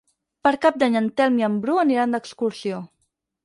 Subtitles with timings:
[0.47, 2.85] Per Cap d'Any en Telm i en Bru aniran d'excursió.